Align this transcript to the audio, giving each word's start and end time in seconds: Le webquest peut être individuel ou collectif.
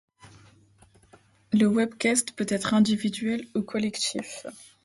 Le 1.53 1.67
webquest 1.67 2.31
peut 2.31 2.47
être 2.49 2.73
individuel 2.73 3.45
ou 3.53 3.61
collectif. 3.61 4.47